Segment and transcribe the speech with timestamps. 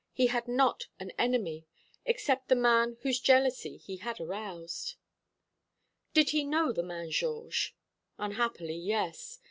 [0.13, 1.67] He had not an enemy,
[2.07, 4.95] except the man whose jealousy he had aroused."
[6.15, 7.73] "Did he know the man Georges?"
[8.17, 9.37] "Unhappily, yes.